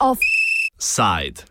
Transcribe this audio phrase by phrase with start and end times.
[0.00, 1.44] Offside.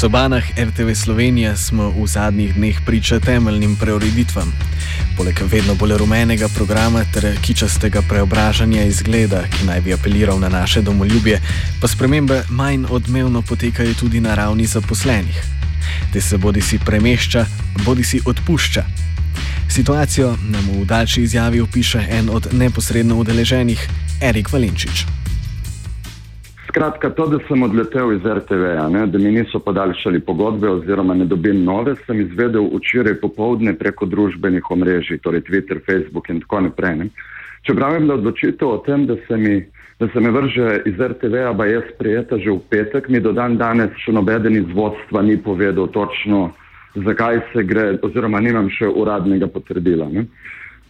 [0.00, 4.52] Sobanah RTV Slovenija smo v zadnjih dneh priča temeljnim preureditvam.
[5.16, 10.82] Poleg vedno bolj rumenega programa ter kičastega preobražanja izgleda, ki naj bi apeliral na naše
[10.82, 11.40] domoljubje,
[11.80, 15.44] pa spremembe manj odmevno potekajo tudi na ravni zaposlenih.
[16.12, 17.46] Te se bodi si premešča,
[17.84, 18.84] bodi si odpušča.
[19.70, 23.88] Situacijo nam v daljši izjavi opiše en od neposredno udeleženih,
[24.20, 25.23] Erik Valenčič.
[26.68, 31.64] Skratka, to, da sem odletel iz RTV-ja, da mi niso podaljšali pogodbe oziroma ne dobim
[31.64, 36.96] nove, sem izvedel včeraj popovdne preko družbenih omrežij, torej Twitter, Facebook in tako naprej.
[36.96, 37.08] Ne.
[37.62, 39.64] Čeprav je bila odločitev o tem, da se mi,
[40.00, 43.56] da se me vrže iz RTV-ja, pa je sprejeta že v petek, mi do dan
[43.56, 46.50] danes še nobeden iz vodstva ni povedal točno,
[46.94, 50.08] zakaj se gre, oziroma nimam še uradnega potrdila.
[50.08, 50.26] Ne.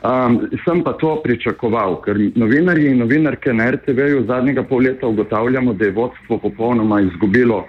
[0.05, 5.73] Um, sem pa to pričakoval, ker novinarji in novinarke na RTV-ju zadnjega pol leta ugotavljamo,
[5.73, 7.63] da je vodstvo popolnoma izgubilo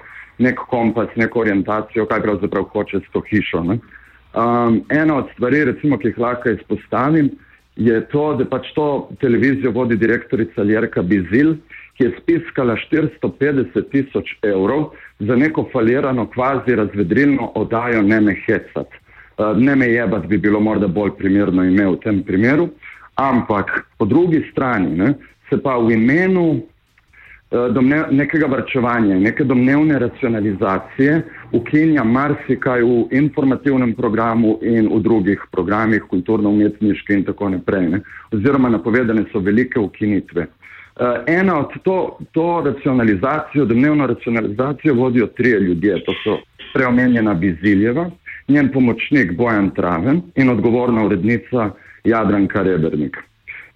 [0.44, 3.62] nek kompas, neko orientacijo, kaj pravzaprav hoče s to hišo.
[3.64, 7.32] Um, ena od stvari, recimo, ki jih lahko izpostavim,
[7.76, 8.90] je to, da pač to
[9.22, 11.56] televizijo vodi direktorica Ljerka Bizil,
[11.96, 14.90] ki je spiskala 450 tisoč evrov
[15.20, 18.92] za neko falirano kvazi razvedrilno odajo Neme Hecat.
[19.38, 22.70] Eh, ne me je, da bi bilo morda bolj primerno ime v tem primeru,
[23.16, 25.14] ampak po drugi strani ne,
[25.50, 31.20] se pa v imenu uh, domne, nekega vrčevanja, neke domnevne racionalizacije
[31.54, 37.90] ukinja marsikaj v informativnem programu in v drugih programih, kulturno-umetniške in tako naprej.
[37.92, 38.02] Ne.
[38.34, 40.48] Oziroma napovedane so velike ukinitve.
[40.96, 46.40] Uh, ena od to, to racionalizacijo, domnevno racionalizacijo vodijo trije ljudje, to so
[46.74, 48.10] preomenjena Biziljeva,
[48.48, 51.72] njen pomočnik Bojan Traven in odgovorna urednica
[52.04, 53.18] Jadranka Rebernik.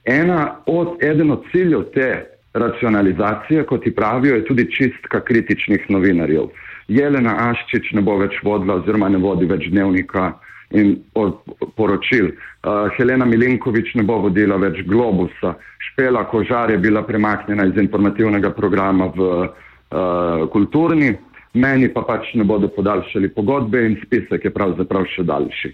[0.06, 6.50] Ena od, eden od ciljev te racionalizacije, kot ti pravijo, je tudi čistka kritičnih novinarjev.
[6.88, 10.32] Jelena Aščič ne bo več vodila oziroma ne vodi več dnevnika
[10.74, 10.96] in
[11.78, 12.32] poročil.
[12.32, 15.54] Uh, Helena Milinkovič ne bo vodila več Globusa.
[15.90, 21.14] Špela Kožar je bila premaknjena iz informativnega programa v uh, kulturni
[21.54, 25.74] meni pa pač ne bodo podaljšali pogodbe in spisek je pravzaprav še daljši.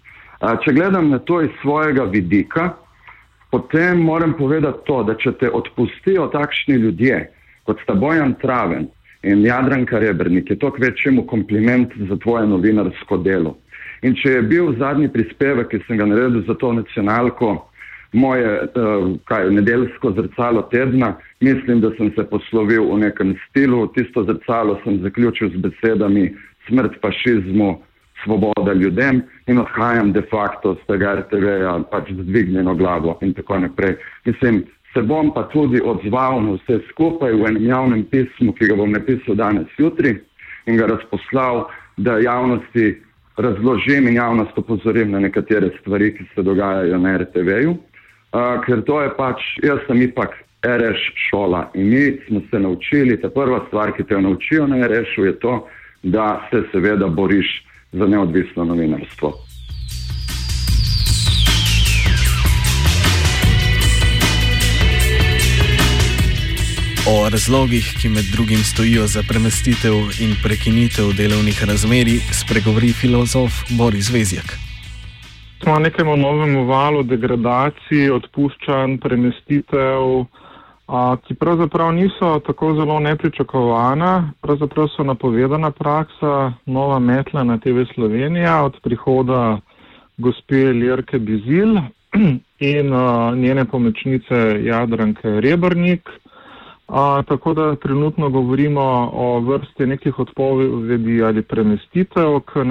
[0.64, 2.74] Če gledam na to iz svojega vidika,
[3.52, 7.22] potem moram povedati to, da če te odpustijo takšni ljudje,
[7.66, 8.90] kot sta Bojan Traven
[9.24, 13.56] in Jadranka Rebrnik, je to k večjemu kompliment za tvoje novinarsko delo.
[14.06, 17.56] In če je bil zadnji prispevek, ki sem ga naredil za to nacionalko,
[18.16, 21.16] moje uh, kaj, nedeljsko zrcalo tedna.
[21.40, 23.88] Mislim, da sem se poslovil v nekem stilu.
[23.94, 26.30] Tisto zrcalo sem zaključil z besedami
[26.68, 27.76] smrt fašizmu,
[28.24, 33.60] svoboda ljudem in odhajam de facto z tega RTV-ja pač z dvignjeno glavo in tako
[33.60, 33.96] naprej.
[34.26, 38.78] Mislim, se bom pa tudi odzval na vse skupaj v enem javnem pismu, ki ga
[38.80, 40.16] bom napisal danes jutri
[40.66, 41.68] in ga razposlal,
[41.98, 43.02] da javnosti
[43.38, 47.76] razložim in javnost opozorim na nekatere stvari, ki se dogajajo na RTV-ju
[48.66, 50.36] ker to je pač, jaz sem ipak
[50.66, 55.26] RŠ šola in mi smo se naučili, ta prva stvar, ki te naučijo na RŠ-u,
[55.26, 55.68] je to,
[56.04, 57.48] da se seveda boriš
[57.92, 59.34] za neodvisno novinarstvo.
[67.06, 74.10] O razlogih, ki med drugim stojijo za premestitev in prekinitev delovnih razmerij, spregovori filozof Boris
[74.10, 74.75] Vezjak
[75.64, 80.26] smo na nekem novem valu degradacij, odpuščanj, premestitev,
[80.88, 84.32] a, ki pravzaprav niso tako zelo nepričakovana.
[84.42, 89.58] Pravzaprav so napovedana praksa, nova metla na TV Slovenija od prihoda
[90.18, 91.78] gospe Ljerke Bizil
[92.74, 96.10] in a, njene pomočnice Jadranke Rebrnik.
[96.88, 102.64] A, tako da trenutno govorimo o vrsti nekih odpovedi ali premestitev k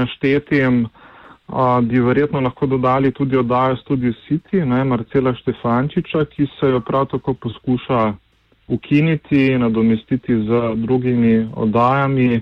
[1.49, 6.81] naštetjem bi verjetno lahko dodali tudi oddajo Studio City, ne, Marcela Štefančiča, ki se jo
[6.81, 8.14] prav tako poskuša
[8.69, 12.41] ukiniti in nadomestiti z drugimi oddajami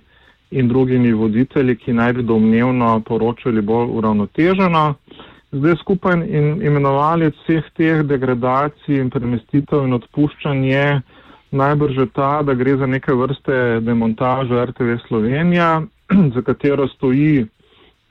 [0.50, 4.94] in drugimi voditelji, ki naj bi domnevno poročali bolj uravnoteženo.
[5.52, 11.02] Zdaj skupaj in imenovali vseh teh degradacij in premestitev in odpuščanje
[11.50, 15.82] najbrž je ta, da gre za neke vrste demontažo RTV Slovenija,
[16.34, 17.46] za katero stoji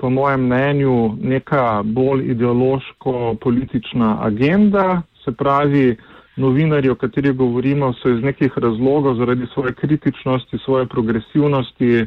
[0.01, 5.97] po mojem mnenju, neka bolj ideološko-politična agenda, se pravi,
[6.35, 12.05] novinarji, o katerih govorimo, so iz nekih razlogov, zaradi svoje kritičnosti, svoje progresivnosti,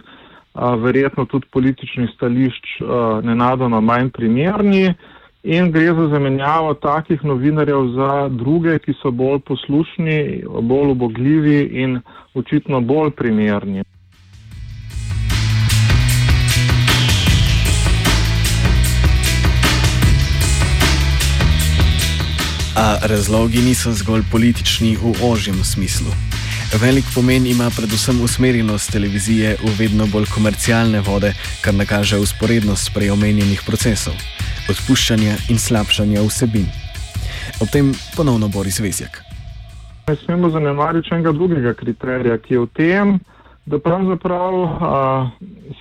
[0.54, 2.80] a, verjetno tudi političnih stališč,
[3.22, 4.94] nenadoma manj primerni.
[5.44, 12.00] In gre za zamenjavo takih novinarjev za druge, ki so bolj poslušni, bolj obogljivi in
[12.34, 13.84] očitno bolj primerni.
[22.94, 26.12] A razlogi niso zgolj politični v ožjem smislu.
[26.82, 31.32] Velik pomen ima predvsem usmerjenost televizije v vedno bolj komercialne vode,
[31.64, 34.14] kar nakaže usporednost preomenjenih procesov,
[34.70, 36.68] odpuščanja in slabšanja vsebin.
[37.58, 39.18] Ob tem ponovno Boris Vezjak.
[40.06, 43.18] Ne smemo zanemariti enega drugega kriterija, ki je v tem,
[43.66, 45.02] da pravzaprav a,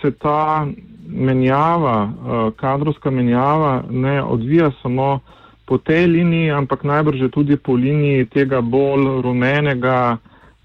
[0.01, 0.65] se ta
[1.05, 5.19] menjava, a, kadrovska menjava, ne odvija samo
[5.65, 10.17] po tej liniji, ampak najbrž tudi po liniji tega bolj rumenega,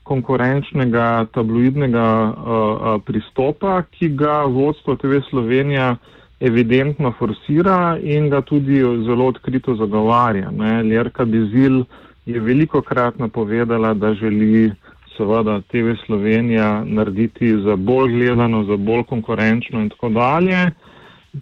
[0.02, 5.96] konkurenčnega, tabloidnega uh, uh, pristopa, ki ga vodstvo TV Slovenija
[6.40, 10.50] evidentno forsira in ga tudi zelo odkrito zagovarja.
[10.50, 10.82] Ne.
[10.82, 11.84] Ljerka Bizil
[12.26, 14.72] je veliko krat napovedala, da želi
[15.16, 20.70] seveda TV Slovenija narediti za bolj gledano, za bolj konkurenčno in tako dalje.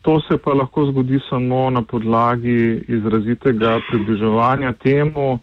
[0.02, 5.38] To se pa lahko zgodi samo na podlagi izrazitega približevanja temu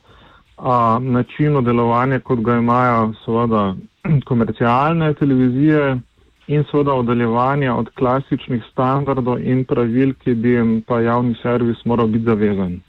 [0.57, 3.75] a, načinu delovanja, kot ga imajo seveda
[4.29, 5.99] komercialne televizije
[6.47, 12.07] in seveda oddaljevanja od klasičnih standardov in pravil, ki bi jim pa javni servis moral
[12.07, 12.81] biti zavezan.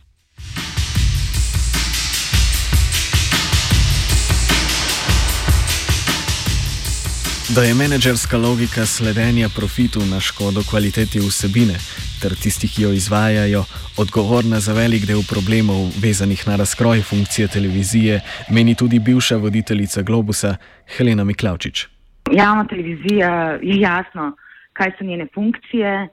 [7.54, 11.76] Da je menedžerska logika sledenja profitu na škodo kvaliteti vsebine
[12.22, 13.62] ter tistih, ki jo izvajajo,
[14.02, 18.20] odgovorna za velik del problemov vezanih na razkroj funkcije televizije,
[18.50, 20.56] meni tudi bivša voditeljica Globusa
[20.96, 21.86] Helena Miklavčič.
[22.32, 23.30] Javna televizija
[23.62, 24.36] je jasno,
[24.72, 26.08] kaj so njene funkcije,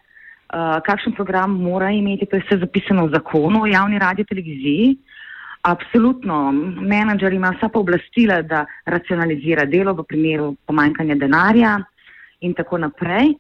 [0.86, 4.98] kakšen program mora imeti, to je vse zapisano v zakonu o javni radio televiziji.
[5.62, 11.76] Absolutno, menedžer ima vsa pooblastila, da racionalizira delo v primeru pomanjkanja denarja
[12.42, 13.36] in tako naprej.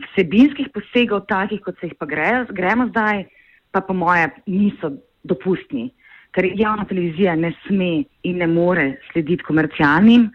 [0.00, 3.24] Vsebinskih posegov, takih kot se jih pa gre, gremo zdaj,
[3.70, 4.90] pa po moje niso
[5.22, 5.90] dopustni,
[6.34, 10.30] ker javna televizija ne sme in ne more slediti komercialnim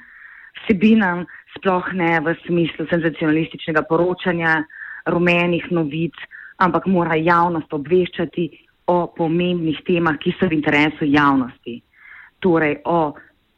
[0.63, 1.25] vsebinam,
[1.57, 4.61] sploh ne v smislu senzacionalističnega poročanja,
[5.11, 6.15] rumenih novic,
[6.63, 8.47] ampak mora javnost obveščati
[8.87, 11.81] o pomembnih temah, ki so v interesu javnosti.
[12.39, 13.13] Torej o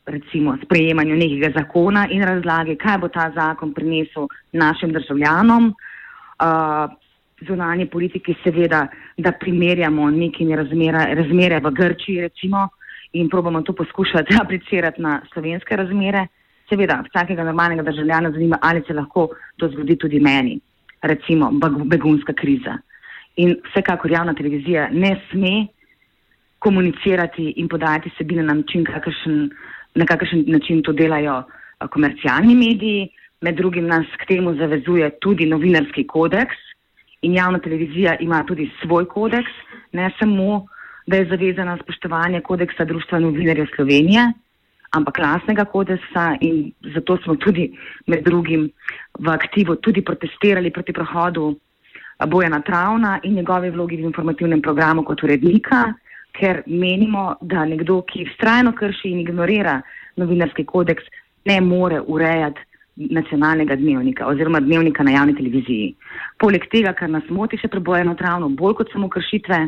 [0.08, 5.74] recimo sprejemanju nekega zakona in razlage, kaj bo ta zakon prinesel našim državljanom.
[6.38, 6.88] Uh,
[7.46, 8.88] zunanje politike seveda,
[9.18, 10.56] da primerjamo nekaj
[11.16, 12.70] razmere v Grčiji recimo
[13.14, 16.28] in probamo to poskušati aplicirati na slovenske razmere.
[16.70, 20.60] Seveda, vsakega normalnega državljana zanima, ali se lahko to zgodi tudi meni,
[21.02, 21.52] recimo
[21.86, 22.78] begunska kriza.
[23.38, 25.68] In vsekakor javna televizija ne sme
[26.60, 29.50] komunicirati in podajati sebine na način, kakršen,
[29.96, 31.44] na kakršen način to delajo
[31.90, 33.10] komercialni mediji.
[33.42, 36.58] Med drugim nas k temu zavezuje tudi novinarski kodeks
[37.22, 39.52] in javna televizija ima tudi svoj kodeks,
[39.94, 40.66] ne samo,
[41.08, 44.32] da je zavezana spoštovanje kodeksa Društva novinarjev Slovenije,
[44.92, 47.70] ampak lasnega kodeksa in zato smo tudi
[48.08, 48.70] med drugim
[49.20, 51.56] v aktivu tudi protestirali proti prehodu
[52.26, 55.94] Bojana Travna in njegove vlogi v informativnem programu kot urednika,
[56.34, 59.82] ker menimo, da nekdo, ki vztrajno krši in ignorira
[60.18, 61.04] novinarski kodeks,
[61.46, 62.62] ne more urejati
[62.98, 65.94] nacionalnega dnevnika oziroma dnevnika na javni televiziji.
[66.42, 69.60] Poleg tega, kar nas moti še pri Bojanu Travnu, bolj kot samo kršitve,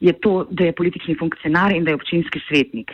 [0.00, 2.92] je to, da je politični funkcionar in da je občinski svetnik.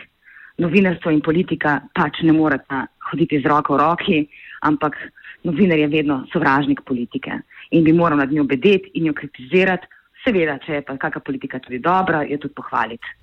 [0.57, 4.19] Novinarstvo in politika pač ne morata hoditi z roko v roki,
[4.65, 4.97] ampak
[5.43, 7.41] novinar je vedno sovražnik politike
[7.73, 9.87] in bi moral nad njo bedeti in jo kritizirati.
[10.23, 13.17] Seveda, če je pa kakšna politika tudi dobra, jo tudi pohvaliti.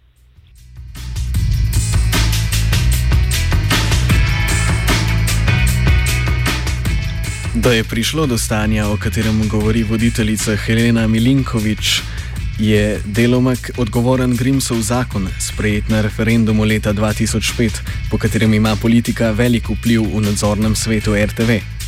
[7.54, 12.02] Da je prišlo do stanja, o katerem govori voditeljica Helena Milinkovič,
[12.58, 17.80] je deloma odgovoren Grimsov zakon, sprejet na referendumu leta 2005,
[18.10, 21.79] po katerem ima politika velik vpliv v nadzornem svetu RTV.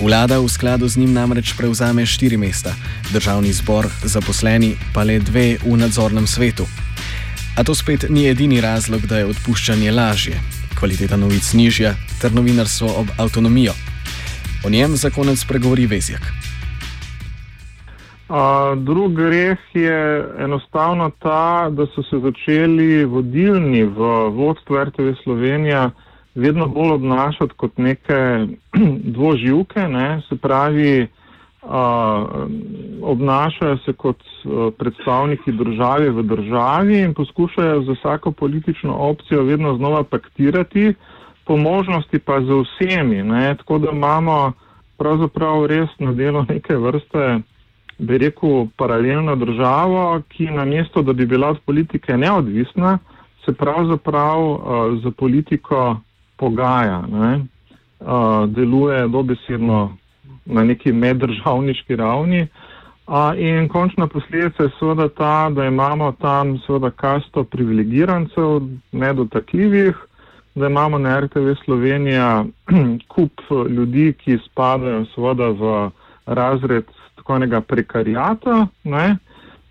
[0.00, 2.72] Vlada v skladu z njim namreč prevzame štiri mesta,
[3.12, 6.64] državni zbor, zaposleni pa le dve v nadzornem svetu.
[7.56, 10.40] A to spet ni edini razlog, da je odpuščanje lažje,
[10.78, 13.76] kvaliteta novic nižja ter novinarstvo ob avtonomijo.
[14.64, 16.24] O njem za konec pregovori Vezjak.
[18.30, 24.00] Uh, drug greh je enostavno ta, da so se začeli vodilni v
[24.32, 25.90] vodstvu RTV Slovenija
[26.34, 28.46] vedno bolj obnašati kot neke
[29.16, 30.22] dvoživke, ne?
[30.28, 31.06] se pravi,
[31.62, 31.70] uh,
[33.02, 39.76] obnašajo se kot uh, predstavniki države v državi in poskušajo za vsako politično opcijo vedno
[39.76, 40.94] znova paktirati,
[41.44, 43.22] po možnosti pa za vsemi.
[43.22, 43.54] Ne?
[43.56, 44.52] Tako da imamo
[44.98, 47.40] pravzaprav res na delo neke vrste
[47.98, 52.98] bi rekel, paralelno državo, ki namesto, da bi bila od politike neodvisna,
[53.44, 54.58] se pravzaprav uh,
[55.02, 55.96] za politiko
[56.40, 57.32] pogaja, ne?
[58.00, 59.96] uh, deluje dobesedno
[60.44, 62.46] na neki meddržavniški ravni.
[63.06, 68.60] Uh, in končna posledica je seveda ta, da imamo tam seveda kasto privilegirancev,
[68.92, 69.96] nedotakljivih,
[70.54, 72.44] da imamo na RTV Slovenija
[73.14, 75.90] kup ljudi, ki spadajo seveda v
[76.26, 76.84] razred
[77.16, 79.16] tako enega prekarijata ne?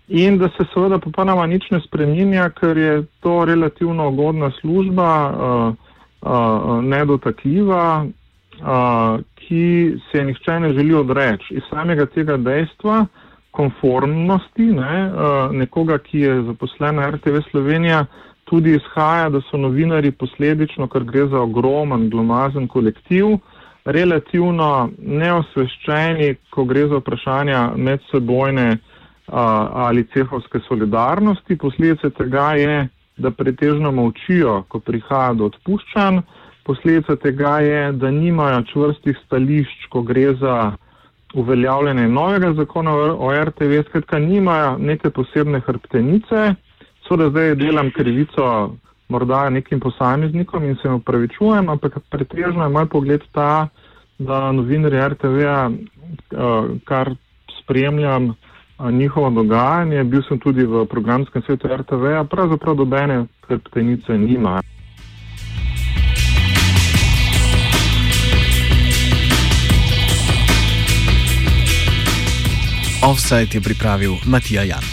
[0.08, 5.89] in da se seveda popolnoma nič ne spreminja, ker je to relativno ugodna služba, uh,
[6.22, 11.54] uh, nedotakljiva, uh, ki se nihče ne želi odreči.
[11.54, 13.06] Iz samega tega dejstva,
[13.50, 15.06] konformnosti ne?
[15.06, 18.04] uh, nekoga, ki je zaposlen na RTV Slovenija,
[18.44, 26.34] tudi izhaja, da so novinari posledično, ker gre za ogromen, glomazen kolektiv, uh, relativno neosveščeni,
[26.50, 29.44] ko gre za vprašanja medsebojne a,
[29.86, 31.56] ali cehovske solidarnosti.
[31.56, 32.88] Posledice tega je,
[33.20, 36.22] da pretežno molčijo, ko prihaja do odpuščanj.
[36.64, 40.56] Posledica tega je, da nimajo čvrstih stališč, ko gre za
[41.34, 46.54] uveljavljanje novega zakona o RTV, skratka nimajo neke posebne hrbtenice.
[47.06, 48.76] Seveda zdaj delam krivico
[49.08, 53.68] morda nekim posameznikom in se jim upravičujem, ampak pretežno je moj pogled ta,
[54.18, 57.14] da novinarji RTV-a, eh, kar
[57.60, 58.34] spremljam
[58.90, 64.60] njihovo dogajanje, bil sem tudi v programskem svetu RTV-a, pravzaprav dobene hrbtenice nima.
[73.02, 74.84] Offside je pripravil Matija Jan.